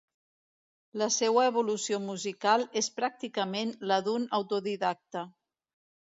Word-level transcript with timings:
La 1.01 1.07
seua 1.15 1.43
evolució 1.49 1.99
musical 2.05 2.65
és 2.81 2.89
pràcticament 2.97 3.75
la 3.93 4.01
d'un 4.09 4.27
autodidacte. 4.41 5.25